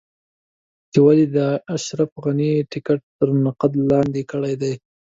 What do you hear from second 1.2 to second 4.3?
دې د اشرف غني ټکټ تر نقد لاندې